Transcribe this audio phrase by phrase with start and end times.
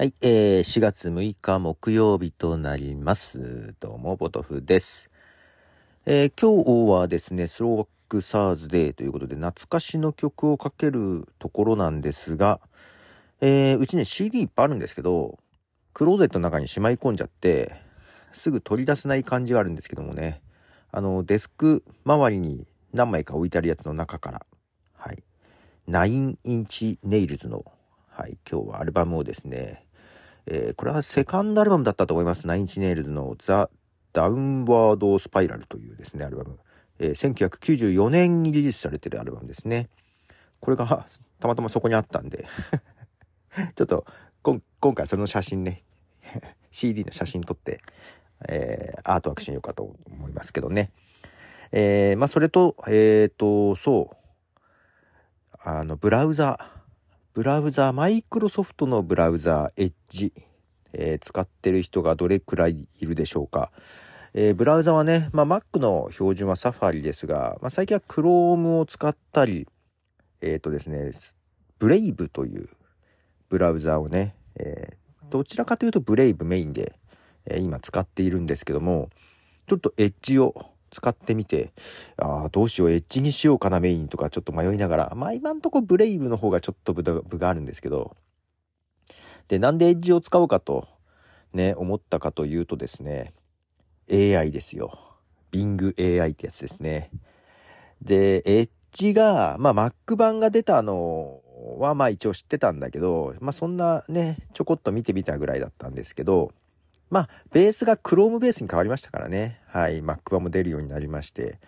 [0.00, 3.74] はい、えー、4月6日木曜日となります。
[3.80, 5.10] どうも、ボトフです。
[6.06, 12.60] えー今日はですね、スローバックサーズデーということで、懐かしの曲をかけるところなんですが、
[13.42, 15.38] えーうちね、CD いっぱいあるんですけど、
[15.92, 17.74] クローゼットの中にしまい込んじゃって、
[18.32, 20.40] すぐ取り出せない感じはあるんですけどもね、
[20.92, 24.46] あの、デスク周りに何枚か置いてあるやつの中から、
[24.96, 25.22] はい、
[25.88, 27.66] Nine Inch Nails の、
[28.08, 29.84] はい、今日はアルバムをですね、
[30.46, 32.46] えーこれはセカンドアルバムだったと思います。
[32.46, 33.70] Nine Inch Nails の The
[34.12, 36.58] Downward Spiral というですね、アルバム。
[36.98, 39.88] えー1994年にリリースされてるアルバムですね。
[40.60, 41.06] これが
[41.38, 42.46] たまたまそこにあったんで、
[43.74, 44.04] ちょっと
[44.42, 44.62] 今
[44.94, 45.82] 回その写真ね、
[46.70, 47.80] CD の写真撮って、
[48.48, 50.90] えーアートワークしようかと思いますけどね。
[51.72, 54.16] えーまあそれと、えっ、と、そう、
[55.62, 56.70] あの、ブラウザ、
[57.32, 60.32] ブラウザー、マイクロソフトのブラウザー、エッジ、
[60.92, 63.70] えー使ってる人がどれくらいいるでしょうか。
[64.34, 69.68] えーブラウザはね、まあ、Mac の標準はサファリですが、まあ、最近は Chrome を使ったり、
[70.40, 71.12] えっ、とですね、
[71.78, 72.68] ブレイブという
[73.48, 76.96] ブラウザをね、えーどちらかというとブレイブメインで、
[77.46, 79.10] え今使っているんですけども、
[79.68, 81.72] ちょっとエッジを使ってみて、
[82.16, 88.16] ああ、どうしよう、エッジにしようかな、メインとかちょっと迷いながら、まあ今んとこブレイブの方がちょっと部があるんですけど、
[89.48, 90.86] で、なんでエッジを使おうかと、
[91.52, 93.32] ね、思ったかというとですね、
[94.10, 94.98] AI ですよ。
[95.52, 97.10] Bing AI ってやつですね。
[98.02, 101.40] で、エッジが、まあ Mac 版が出たの
[101.78, 106.52] はまあ一応知ってたんだけど、まあそんなね、ちょこっと見てみたぐらいだったんですけど、
[107.10, 109.60] まあベースが Chrome ベースに変わりましたからね。
[109.66, 111.58] はい、Mac 版も出るようになりまして。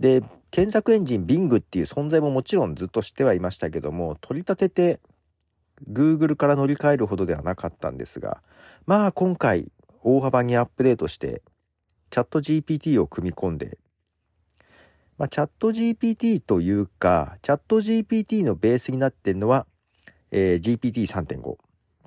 [0.00, 5.00] で、検索エンジン Bing っていう存在ももちろんずっと知ってはいましたけども、取り立てて
[5.90, 8.42] Google から乗り換えるほどではなかったんですが、
[8.86, 9.70] まあ今回
[10.02, 11.42] 大幅にアップデートして、
[12.10, 13.78] チャット GPT を組み込んで、
[15.20, 19.66] まあ、チャット GPT というか、チャット GPT のベースになってるのは、
[20.30, 21.58] えー GPT3.5。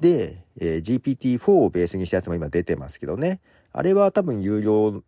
[0.03, 3.39] で、えー GPT4 をベースにしたやつも今出てますけどね。
[3.71, 5.01] あれは多分有料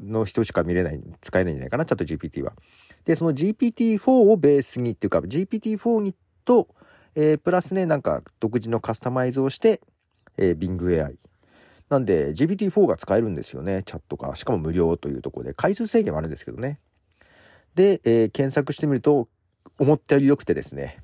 [0.00, 2.54] の人しか見れない、使えないんじゃないかな、チャット GPT は。
[3.04, 6.14] で、その GPT4 をベースにっていうか、GPT4 に
[6.46, 6.68] と、
[7.14, 9.82] えープラスね、なんか独自のカスタマイズをして、
[10.38, 11.18] えー Bing AI。
[11.90, 14.34] なんで GPT4 が使えるんですよね、チャットが。
[14.36, 16.80] しかも無料というところで、回数制限はあるんですけどね。
[17.74, 19.28] で、えー検索してみると、
[19.78, 21.02] 思ったより良くてですね。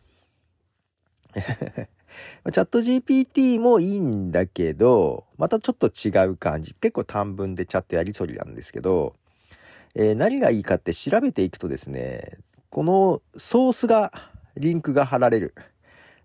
[2.52, 6.74] チャット GPT もいいんだけど、またちょっと違う感じ。
[6.74, 9.14] 結構短文でチャットやり取りなんですけど、
[9.94, 12.38] えー何がいいかって調べていくとですね、
[12.70, 14.12] このソースが、
[14.56, 15.54] リンクが貼られる。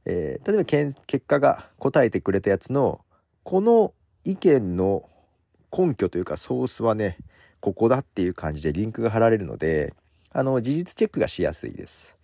[0.06, 3.02] えー例えばけん結果が答えてくれたやつの、
[3.44, 3.94] この
[4.24, 5.10] 意見の
[5.76, 7.18] 根拠というかソースはね、
[7.60, 9.94] ここだっていう感じでリンクが貼られるので、
[10.32, 12.16] あの、事実チェックがしやすいです。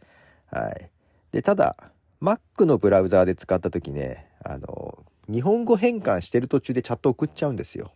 [0.52, 0.90] はい。
[1.32, 1.76] で、ただ、
[2.22, 7.94] Mac のブラウザーで使った時ね、あの、日本語変換してる途中でチャット送っちゃうんですよ。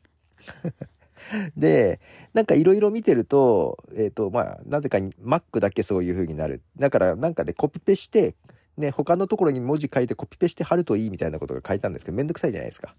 [1.55, 1.99] で、
[2.33, 6.61] なんかいろいろ見てると、えっ、と、まあ、なぜかに Mac だけそういう風になる。
[6.77, 8.35] だからなんかでコピペして、
[8.77, 12.95] ね、他のところに文字書いてコピペして貼るといいみたいなことが書いたんですけど、めんどくさいじゃないですか。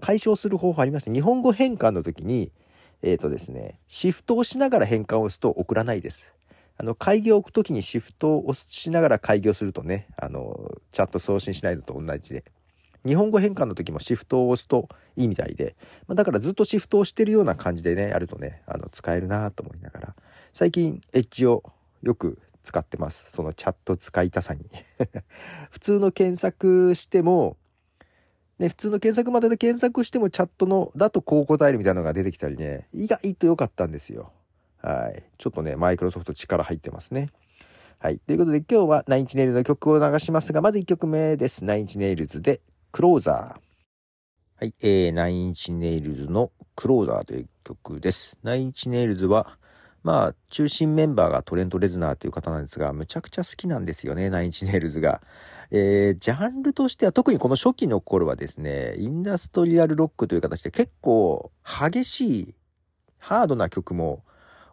[0.00, 1.12] 解消する方法ありました。
[1.12, 2.52] 日本語変換の時に、
[3.02, 6.33] えっ、とですね、シフトをしながら変換を押すと送らないです。
[6.76, 12.44] あの、開業を置く時にシフトを押しながら開業するとね、あの、チャット送信しないのと同じで。
[13.06, 15.76] 日本語変換の時もシフトを押すといいみたいで、
[16.08, 20.14] まあ、だからずっとシフトをしてるような感じでね、やるとね、あの、使えるなと思いながら、
[20.52, 21.62] 最近、エッジを
[22.02, 23.30] よく使ってます。
[23.30, 24.64] そのチャット使いたさに。
[25.70, 27.56] 普通の検索しても、
[28.58, 34.32] ね、普通の検索までで検索してもチャットの、だとこう答えるみたいなのが出てきたりね、意外と良かったんですよ。
[34.84, 35.22] はい。
[35.38, 37.30] ちょっとね、マイクロソフト力入ってますね。
[37.98, 38.18] はい。
[38.18, 41.64] ということで今日はナインチネイルズの曲を流しますが、まず1曲目です。
[41.64, 42.60] ナインチネイルズで、
[42.92, 43.60] クローザー。
[44.60, 44.74] はい。
[44.82, 48.36] えー、ナインチネイルズのクローザーという曲です。
[48.42, 49.56] ナインチネイルズは、
[50.02, 55.22] まあ、中心メンバーがトレント・レズナーという方なんですが、むちゃくちゃ好きなんですよね、ナインチネイルズが。
[55.70, 62.54] えージャンルとしては、特にこの初期の頃はですね、インダストリアルロックという形で結構激しい、
[63.16, 64.22] ハードな曲も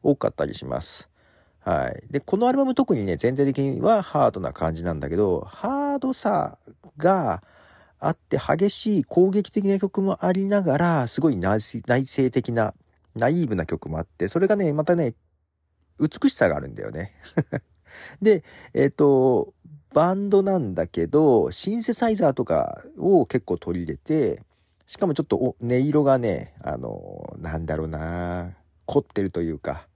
[0.03, 1.09] 多かったりします。
[1.59, 2.03] はい。
[2.11, 6.57] で、このアルバム特にね、全体的にはハードな感じなんだけど、ハードさ
[6.97, 7.43] が
[7.99, 12.73] あって激しい攻撃的な曲もありながら、すごい内内省的な、
[13.15, 15.13] ナイーブな曲もあって、それがね、またね、
[15.99, 17.13] 美しさがあるんだよね。
[18.21, 18.43] で、
[18.73, 19.53] えっ、と、
[19.93, 24.41] バンドなんだけど、シンセサイザーとかを結構取り入れて、
[24.87, 28.55] しかもちょっと音色がね、あの、なんだろうな、
[28.85, 29.87] 凝ってるというか、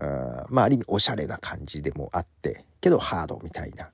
[0.00, 3.90] うん、まあある意味おしゃれな感じでもあって、けどハードみたいな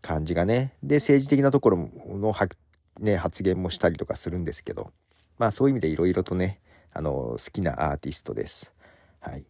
[0.00, 0.74] 感じがね。
[0.82, 2.34] で、政治的なところの
[3.00, 4.90] ね、発言もしたりとかするんですけど、
[5.38, 6.60] まあそういう意味でいろいろとね、
[6.92, 8.72] あの、好きなアーティストです。
[9.20, 9.46] はい。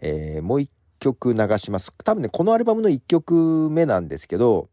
[0.00, 0.70] えー、もう一
[1.00, 1.92] 曲流します。
[2.04, 4.68] 多分ね、このアルバムの1曲目なんですけど、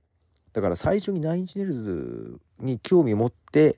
[0.54, 3.78] だから最初にナインチネイルズに興味を持って、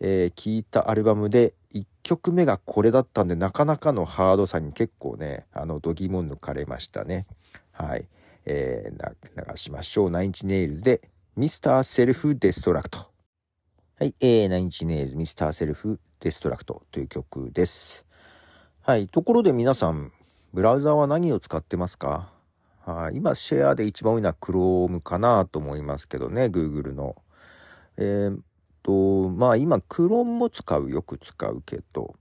[0.00, 7.26] えー、聞いたアルバムで1曲目がこれだったんで、なかなかのハードさに結構ね、あの、度肝抜かれましたね。
[7.70, 8.06] はい。
[8.44, 10.10] えー、流しましょう。
[10.10, 12.98] ナインチネイルズで、ミスターセルフデストラクト。
[13.98, 18.04] はい、えー、ナインチネイルズ、ミスターセルフデストラクトという曲です。
[18.80, 20.12] はい、ところで皆さん、
[20.52, 22.32] ブラウザーは何を使ってますか？
[22.84, 27.14] はい、今シェアで一番多いのは Chrome かなと思いますけどね、Google の。
[27.96, 28.38] えー、
[28.82, 32.14] と、まあ今 Chrome も使う、よく使うけど、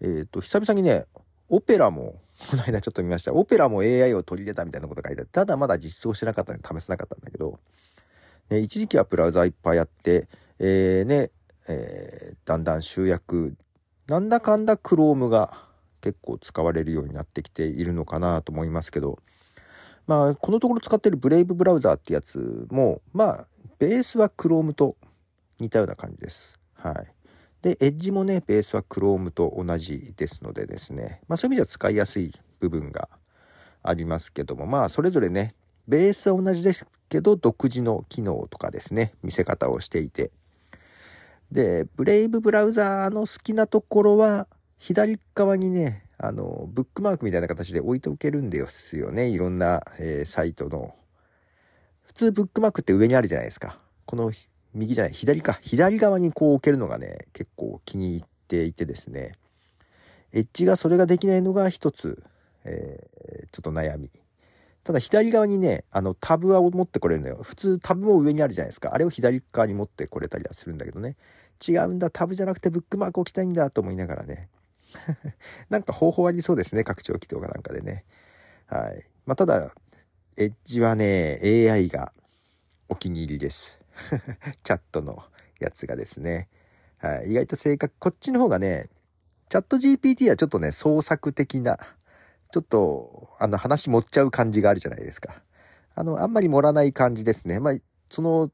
[0.00, 1.06] えー、っと、久々にね、
[1.48, 2.20] オペラも、
[2.50, 3.34] この間ちょっと見ました。
[3.34, 7.60] オペラも AI を取り入れたみたいなこと書いてあって、ただまだ実装してなかったんで試せなかったんだけど、
[8.48, 10.26] ね、一時期はブラウザいっぱいやって、
[10.58, 11.30] えー、ね、
[11.68, 13.56] えー、だんだん集約、
[14.06, 15.68] なんだかんだ Chrome が
[16.00, 19.18] 結構使われるようになってきているのかなと思いますけど、
[20.06, 23.46] まあ、このところ使ってるブレイブブラウザーってやつも、まあ、
[23.78, 24.96] ベースは Chrome と
[25.60, 26.48] 似たような感じです。
[26.74, 27.12] はい。
[27.62, 33.08] で、エッジもね、ベースは Chrome と同じですのでですね、まあそういう意味では使いやすい部分が
[33.82, 35.54] ありますけども、まあそれぞれね、
[35.86, 40.30] ベースは同じですけど、独自の機能とかですね、見せ方をしていて、
[41.52, 44.46] で、ブレイブブラウザーの好きなところは、
[44.78, 49.28] 左側にね、あの、ブックマークみたいな形で置いておけるんですよね。
[49.28, 50.94] いろんな、えー、サイトの。
[52.02, 53.78] 普通ブックマークって上にあるじゃないですか。
[54.06, 54.30] この
[54.74, 55.58] 右じゃない、左か。
[55.62, 59.32] 左側にこう置けるのがね、結構気に入っていてですね。
[60.32, 62.22] エッジがそれができないのが一つ、
[62.64, 64.10] えー、ちょっと悩み。
[64.84, 67.40] ただ左側にね、あのタブは持ってこれるのよ。
[67.42, 68.94] 普通タブも上にあるじゃないですか。
[68.94, 71.16] あれを左側に持ってこれたりはするんだけどね。
[71.66, 74.48] 違うんだ、タブじゃなくてブックマーク置きたいんだと思いながらね。
[75.68, 76.84] なんか方法ありそうですね。
[76.84, 78.04] 拡張器とかなんかでね。
[78.66, 79.04] はい。
[79.26, 79.74] まあ、ただ、
[80.36, 82.12] エッジはね、AI が
[82.88, 83.79] お気に入りです。
[84.62, 85.22] チャットの
[85.58, 86.48] やつがですね。
[86.98, 87.30] はい。
[87.30, 87.94] 意外と正確。
[87.98, 88.88] こっちの方がね、
[89.48, 91.78] チャット GPT はちょっとね、創作的な、
[92.52, 95.42] ちょっと、あの、話盛っちゃう感じがあるじゃないですか。
[95.94, 97.60] あの、あんまり盛らない感じですね。
[97.60, 97.74] まあ、
[98.08, 98.50] その、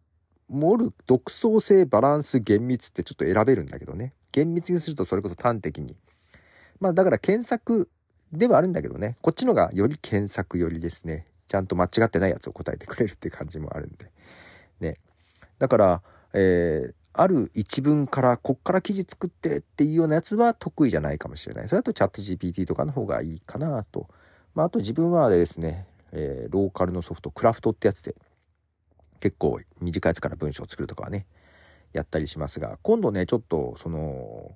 [0.49, 4.15] 盛る独創性、バランス、厳密ってちょっと選べるんだけどね。
[4.33, 5.97] 厳密にするとそれこそ端的に
[6.79, 7.89] まあだから検索
[8.33, 14.11] ではあるんだけどね、こっちのがより検索よりですね、ちゃんと間違ってないやつを答えてくれるって感じもあるんで。
[15.59, 16.03] だから、
[16.35, 21.69] えー、ある一文からこっから記事作ってっていうようなやつは得意じゃないかもしれない。
[21.69, 24.09] それだとチャット GPT とかの方がいいかなと。
[24.55, 28.15] まああと自分はですね、えー、ローカルのソフト、クラフトってやつで
[29.21, 31.27] 結構短いやつから文章を作るとかはね、
[31.93, 34.53] やったりしますが、今度ね、ちょっとその、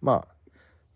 [0.00, 0.34] まあ、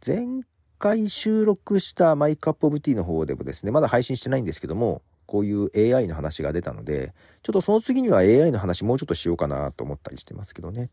[0.05, 0.43] 前
[0.79, 10.91] 回収録したマイクアップオブティーの方でもですね、まだ配信してないんですけども、こういう AI の話が出たので、ちょっとその次には AI の話もうちょっとしようかなと思ったりしてますけどね。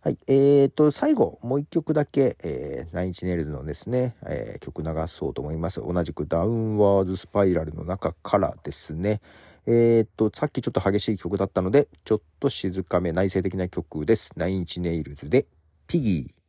[0.00, 0.18] はい。
[0.28, 5.80] えーと、最後、もう一曲だけ、えー、ナインチネイルズのですね、えー、曲流そうと思います。
[5.80, 9.20] 同じくダウンワードスパイラルの中からですね。
[9.66, 14.30] えーと、さっきちょっと激しい曲だったので、ちょっと静かめ、内省的な曲です。
[14.36, 15.46] ナインチネイルズで、
[15.88, 16.42] ピギー。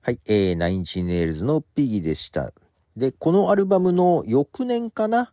[0.00, 2.52] はい、えー、ナインチネイルズのピギーでした。
[2.96, 5.30] で、このアルバムの翌年かな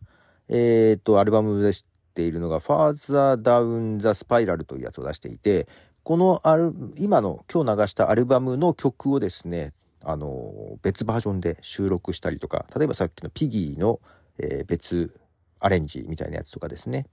[0.48, 1.82] えっ、と、アルバムで知っ
[2.14, 5.68] ているのが、ファーザーダウンザスパイラルというやつを出していて、
[6.02, 9.72] このアル、今の今日流したアルバムの曲をですね、
[10.04, 14.00] あの、別バージョンで収録したりとか、例えばさっきのピギーの、
[14.38, 15.18] えー、別
[15.58, 17.06] アレンジみたいなやつとかですね、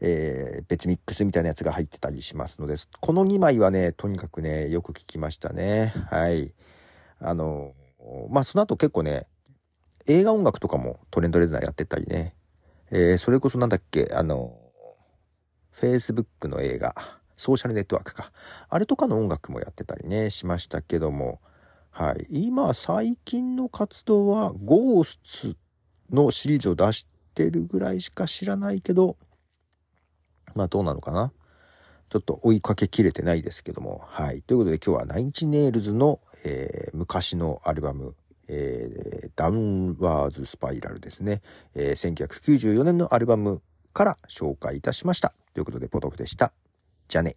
[0.00, 5.92] えー、別ミックスみたいなやつが入ってたりしますので、この2枚はね、とにかくね、よく聞きましたね。
[6.08, 6.52] はい。
[7.20, 7.72] あの、
[8.30, 9.26] まあ、その後結構ね、
[10.06, 12.34] 映画音楽とかもトレンドレザーやってたりね、
[12.96, 14.56] えー、それこそなんだっけ、あの、
[15.76, 16.94] Facebook の映画、
[17.36, 18.30] ソーシャルネットワークか。
[18.68, 21.40] あれとかの音楽もやってたりね、しましたけども、
[21.90, 22.24] はい。
[22.30, 25.56] 今、最近の活動は、ゴースツ
[26.12, 29.16] のシリーズを出してるぐらいしか知らないけど、
[30.54, 31.32] まあどうなのかな。
[32.10, 34.02] ちょっと追いかけきれてないですけども。
[34.06, 34.42] はい。
[34.42, 38.14] ということで今日はナインチネイルズの、えー、昔のアルバム、
[38.48, 41.42] えー、ダウンワーズスパイラルですね。
[41.74, 45.32] えー、1994年のアルバムから紹介いたしました。
[45.54, 46.52] ということで、ポトフでした。
[47.08, 47.36] じゃあね。